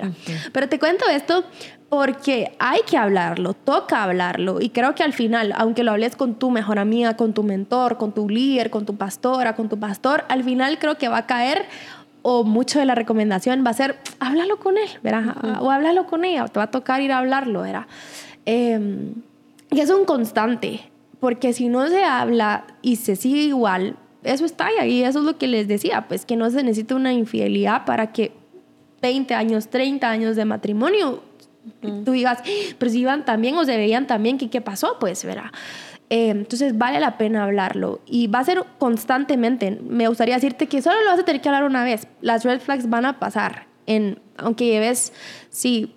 [0.52, 1.44] Pero te cuento esto
[1.90, 6.36] porque hay que hablarlo, toca hablarlo, y creo que al final, aunque lo hables con
[6.36, 10.26] tu mejor amiga, con tu mentor, con tu líder, con tu pastora, con tu pastor,
[10.28, 11.66] al final creo que va a caer
[12.30, 15.62] o mucho de la recomendación va a ser, háblalo con él, ¿verdad?
[15.62, 17.86] O háblalo con ella, te va a tocar ir a hablarlo, ¿verdad?
[18.46, 19.14] Eh,
[19.72, 24.68] y es un constante, porque si no se habla y se sigue igual, eso está
[24.68, 24.92] ahí.
[24.92, 28.12] Y eso es lo que les decía, pues que no se necesita una infidelidad para
[28.12, 28.32] que
[29.02, 31.24] 20 años, 30 años de matrimonio,
[31.82, 32.40] tú digas,
[32.78, 34.98] pero si iban también o se veían también, ¿qué, qué pasó?
[35.00, 35.52] Pues verá.
[36.10, 39.80] Eh, entonces vale la pena hablarlo y va a ser constantemente.
[39.82, 42.08] Me gustaría decirte que solo lo vas a tener que hablar una vez.
[42.22, 43.68] Las red flags van a pasar.
[43.86, 45.14] En, aunque lleves,
[45.50, 45.94] sí,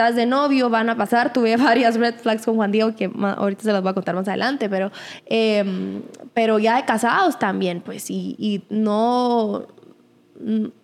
[0.00, 1.32] estás de novio, van a pasar.
[1.34, 4.26] Tuve varias red flags con Juan Diego que ahorita se las voy a contar más
[4.28, 4.90] adelante, pero,
[5.26, 9.66] em, pero ya de casados también, pues, y, y, no,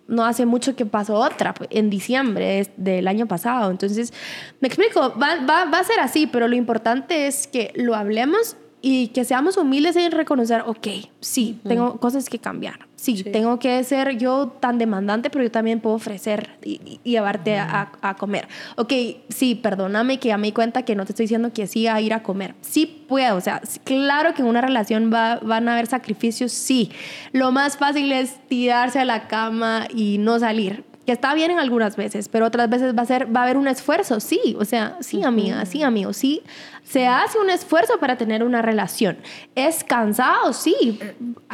[0.07, 3.71] no hace mucho que pasó otra, pues, en diciembre del año pasado.
[3.71, 4.13] Entonces,
[4.59, 8.55] me explico, va, va, va a ser así, pero lo importante es que lo hablemos
[8.81, 10.87] y que seamos humildes en reconocer, ok,
[11.19, 12.86] sí, tengo cosas que cambiar.
[12.97, 17.91] Sí, tengo que ser yo tan demandante, pero yo también puedo ofrecer y, llevarte a,
[18.01, 18.47] a, comer.
[18.75, 18.91] Ok,
[19.29, 22.01] sí, perdóname que ya me di cuenta que no te estoy diciendo que sí a
[22.01, 22.55] ir a comer.
[22.61, 26.91] Sí puedo, o sea, claro que en una relación va, van a haber sacrificios, sí.
[27.33, 31.57] Lo más fácil es tirarse a la cama y no salir que está bien en
[31.57, 34.65] algunas veces, pero otras veces va a ser va a haber un esfuerzo, sí, o
[34.65, 36.43] sea, sí, amiga, sí, amigo, sí,
[36.83, 39.17] se hace un esfuerzo para tener una relación.
[39.55, 40.99] Es cansado, sí,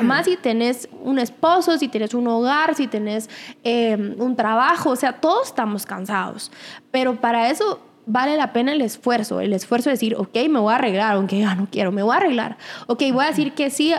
[0.01, 3.29] más si tenés un esposo, si tienes un hogar, si tenés
[3.63, 6.51] em, un trabajo, o sea, todos estamos cansados,
[6.89, 10.73] pero para eso vale la pena el esfuerzo, el esfuerzo de decir, ok, me voy
[10.73, 12.57] a arreglar, aunque ya no quiero, me voy a arreglar.
[12.87, 13.93] Ok, voy a decir que sí,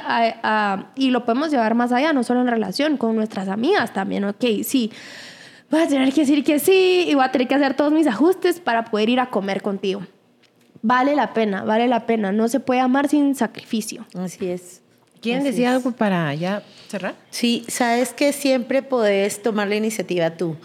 [0.96, 4.44] y lo podemos llevar más allá, no solo en relación, con nuestras amigas también, ok,
[4.64, 4.90] sí
[5.74, 8.06] voy a tener que decir que sí y voy a tener que hacer todos mis
[8.06, 10.02] ajustes para poder ir a comer contigo.
[10.82, 12.30] Vale la pena, vale la pena.
[12.30, 14.06] No se puede amar sin sacrificio.
[14.14, 14.82] Así es.
[15.20, 17.14] ¿Quieren decir algo para ya cerrar?
[17.30, 20.56] Sí, sabes que siempre podés tomar la iniciativa tú.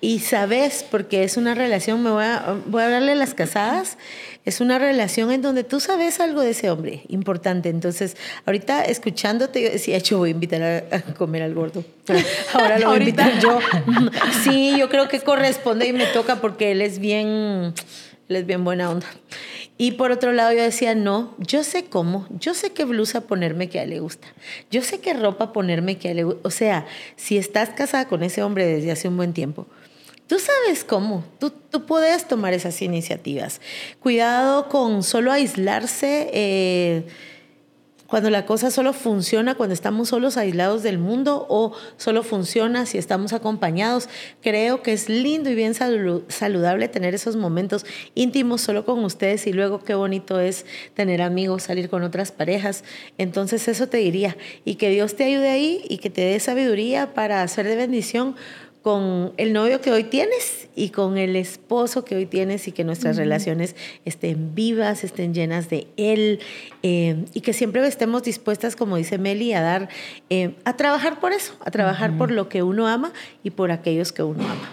[0.00, 3.98] Y sabes, porque es una relación, me voy a, voy a hablarle a las casadas,
[4.48, 7.68] es una relación en donde tú sabes algo de ese hombre, importante.
[7.68, 11.84] Entonces, ahorita escuchándote, yo decía, yo voy a invitar a, comer al gordo.
[12.54, 13.58] Ahora lo voy a invitar yo.
[14.42, 17.74] Sí, yo creo que corresponde y me toca porque él es bien
[18.28, 19.06] Él es bien buena onda.
[19.76, 23.68] Y por otro lado yo decía, no, yo sé cómo, yo sé qué blusa ponerme
[23.68, 24.28] que a él le gusta,
[24.70, 26.40] yo sé qué ropa ponerme que a él le gusta.
[26.42, 29.66] O sea, si estás casada con ese hombre desde hace un buen tiempo,
[30.28, 33.60] tú sabes cómo, tú, tú puedes tomar esas iniciativas.
[34.00, 36.30] Cuidado con solo aislarse.
[36.32, 37.06] Eh,
[38.08, 42.96] cuando la cosa solo funciona cuando estamos solos aislados del mundo o solo funciona si
[42.96, 44.08] estamos acompañados.
[44.40, 49.52] Creo que es lindo y bien saludable tener esos momentos íntimos solo con ustedes y
[49.52, 50.64] luego qué bonito es
[50.94, 52.82] tener amigos, salir con otras parejas.
[53.18, 57.12] Entonces eso te diría y que Dios te ayude ahí y que te dé sabiduría
[57.12, 58.36] para hacer de bendición
[58.88, 62.84] con el novio que hoy tienes y con el esposo que hoy tienes y que
[62.84, 66.40] nuestras relaciones estén vivas, estén llenas de él
[66.82, 69.90] eh, y que siempre estemos dispuestas, como dice Meli, a dar,
[70.30, 74.10] eh, a trabajar por eso, a trabajar por lo que uno ama y por aquellos
[74.10, 74.70] que uno ama.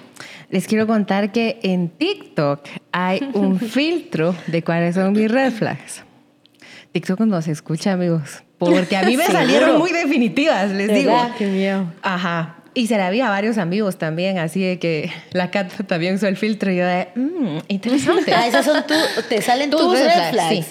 [0.49, 2.61] Les quiero contar que en TikTok
[2.93, 6.05] hay un filtro de cuáles son mis red flags.
[6.93, 11.13] TikTok no se escucha, amigos, porque a mí me salieron muy definitivas, les digo.
[11.37, 11.91] Qué miedo.
[12.01, 12.54] Ajá.
[12.77, 16.27] Y se la vi a varios amigos también, así de que la Cat también usó
[16.27, 18.33] el filtro y yo de, mmm, interesante.
[18.33, 18.93] ah, esas son tú,
[19.29, 20.49] te salen tus, red flags.
[20.49, 20.65] Sí.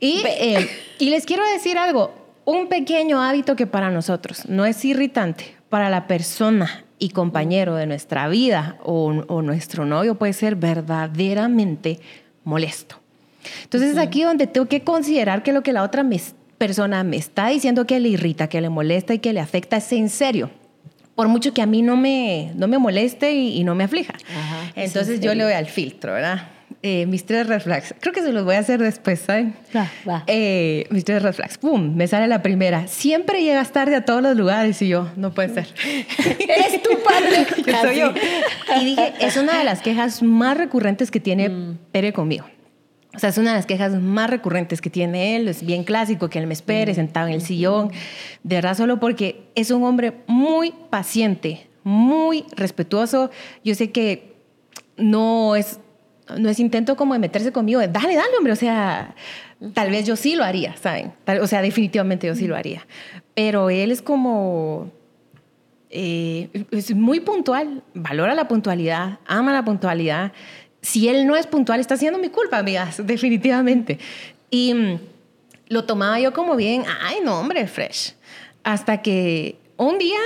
[0.00, 2.12] Y, eh, y les quiero decir algo,
[2.44, 7.86] un pequeño hábito que para nosotros no es irritante, para la persona y compañero de
[7.86, 12.00] nuestra vida o, o nuestro novio puede ser verdaderamente
[12.42, 12.96] molesto.
[13.62, 16.04] Entonces es aquí donde tengo que considerar que lo que la otra
[16.58, 19.92] persona me está diciendo que le irrita, que le molesta y que le afecta es
[19.92, 20.50] en serio
[21.20, 24.14] por mucho que a mí no me, no me moleste y, no me aflija.
[24.74, 26.48] Entonces yo le doy al filtro, ¿verdad?
[26.82, 27.94] Eh, mis tres red flags.
[28.00, 29.54] Creo que se los voy a hacer después, ¿saben?
[29.76, 30.24] Va, va.
[30.28, 31.58] Eh, mis tres red flags.
[31.58, 31.94] ¡Pum!
[31.94, 32.86] Me sale la primera.
[32.86, 35.68] Siempre llegas tarde a todos los lugares y yo, no puede ser.
[36.38, 37.46] Eres tu padre.
[37.66, 38.14] yo soy yo.
[38.80, 41.78] Y dije, es una de las quejas más recurrentes que tiene mm.
[41.92, 42.46] Pere conmigo.
[43.14, 46.30] O sea, es una de las quejas más recurrentes que tiene él, es bien clásico
[46.30, 47.90] que él me espere sentado en el sillón,
[48.44, 53.30] de verdad solo porque es un hombre muy paciente, muy respetuoso.
[53.64, 54.36] Yo sé que
[54.96, 55.80] no es,
[56.38, 59.16] no es intento como de meterse conmigo, de dale, dale, hombre, o sea,
[59.74, 61.12] tal vez yo sí lo haría, ¿saben?
[61.42, 62.86] o sea, definitivamente yo sí lo haría.
[63.34, 64.92] Pero él es como...
[65.92, 70.32] Eh, es muy puntual, valora la puntualidad, ama la puntualidad
[70.82, 73.98] si él no es puntual, está siendo mi culpa, amigas, definitivamente.
[74.50, 74.98] Y mm,
[75.68, 78.14] lo tomaba yo como bien, ay, no, hombre, fresh.
[78.62, 80.18] Hasta que un día,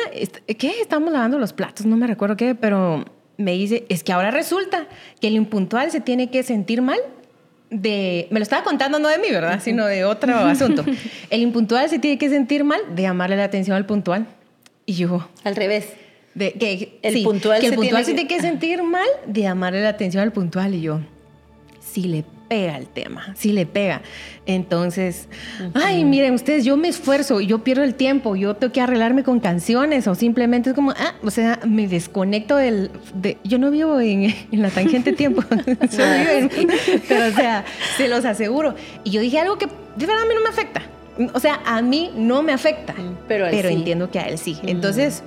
[0.59, 0.81] ¿qué?
[0.81, 3.05] Estamos lavando los platos, no me recuerdo qué, pero
[3.37, 4.87] me dice, es que ahora resulta
[5.21, 6.99] que el impuntual se tiene que sentir mal
[7.71, 9.61] de, me lo estaba contando no de mí, ¿verdad?
[9.63, 10.85] Sino de otro asunto.
[11.31, 14.27] El impuntual se tiene que sentir mal de llamarle la atención al puntual.
[14.87, 15.29] Y yo...
[15.45, 15.89] Al revés
[16.37, 18.21] que el puntual, que el se, puntual tiene...
[18.21, 21.01] se tiene que sentir mal de llamarle la atención al puntual y yo,
[21.81, 24.03] sí le pega el tema, sí le pega.
[24.47, 25.29] Entonces,
[25.75, 29.41] ay, miren ustedes, yo me esfuerzo, yo pierdo el tiempo, yo tengo que arreglarme con
[29.41, 33.99] canciones o simplemente es como, ah, o sea, me desconecto del, de, yo no vivo
[34.01, 35.43] en, la tangente tiempo,
[37.09, 37.65] pero o sea,
[37.97, 38.75] se los aseguro.
[39.05, 40.83] Y yo dije algo que de verdad a mí no me afecta.
[41.33, 44.59] O sea, a mí no me afecta, mm, pero, pero entiendo que a él sí.
[44.65, 45.23] Entonces,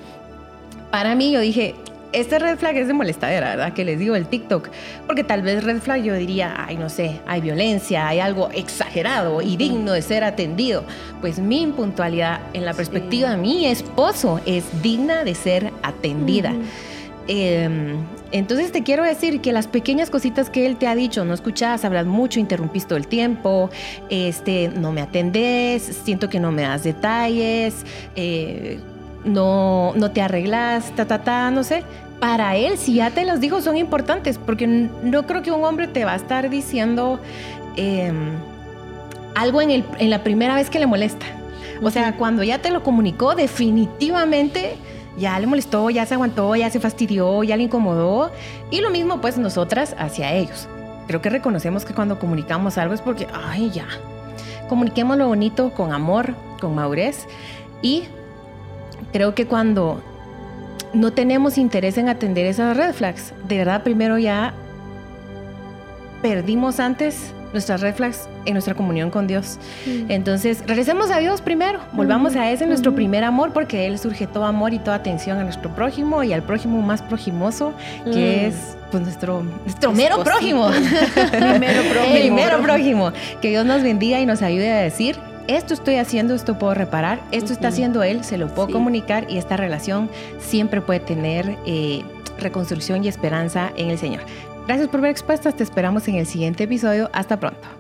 [0.92, 1.76] para mí yo dije,
[2.14, 3.74] este red flag es de molestadera, ¿verdad?
[3.74, 4.70] Que les digo el TikTok,
[5.06, 9.42] porque tal vez red flag yo diría, ay, no sé, hay violencia, hay algo exagerado
[9.42, 10.84] y digno de ser atendido.
[11.22, 16.54] Pues mi impuntualidad en la perspectiva de mi esposo es digna de ser atendida.
[17.30, 17.98] Em,
[18.32, 21.84] entonces te quiero decir que las pequeñas cositas que él te ha dicho, no escuchas,
[21.84, 23.70] hablas mucho, interrumpiste todo el tiempo,
[24.10, 28.80] este, no me atendés, siento que no me das detalles, eh,
[29.28, 31.84] no, no te arreglas, ta, ta, ta, no sé.
[32.20, 35.88] Para él, si ya te los dijo, son importantes, porque no creo que un hombre
[35.88, 37.20] te va a estar diciendo
[37.76, 38.32] em,
[39.36, 41.26] algo en, el, en la primera vez que le molesta.
[41.84, 44.76] O sea, cuando ya te lo comunicó, definitivamente
[45.18, 48.32] ya le molestó, ya se aguantó, ya se fastidió, ya le incomodó.
[48.72, 50.68] Y lo mismo pues nosotras hacia ellos.
[51.08, 53.88] Creo que reconocemos que cuando comunicamos algo es porque, ay, ya.
[54.70, 57.28] Comuniquemos lo bonito con amor, con madurez
[57.82, 58.04] y
[59.12, 60.02] creo que cuando
[60.94, 64.54] no tenemos interés en atender esas red flags, de verdad primero ya
[66.22, 69.58] perdimos antes nuestras red flags en nuestra comunión con Dios.
[69.86, 70.12] Mm.
[70.12, 74.46] Entonces, regresemos a Dios primero, volvamos a ese nuestro primer amor, porque Él surge todo
[74.46, 78.50] amor y toda atención a nuestro prójimo y al prójimo más prójimoso, que mm.
[78.50, 80.70] es pues, nuestro, nuestro mero prójimo.
[81.32, 82.16] Primero prójimo.
[82.16, 83.12] El mero prójimo.
[83.42, 85.18] Que Dios nos bendiga y nos ayude a decir
[85.48, 89.38] esto estoy haciendo, esto puedo reparar, esto está haciendo él, se lo puedo comunicar y
[89.38, 92.04] esta relación siempre puede tener eh,
[92.40, 94.22] reconstrucción y esperanza en el Señor.
[94.68, 97.10] Gracias por ver expuestas, te esperamos en el siguiente episodio.
[97.14, 97.77] Hasta pronto.